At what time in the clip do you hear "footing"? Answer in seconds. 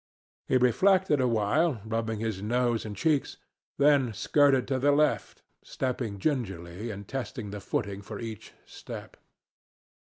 7.61-8.01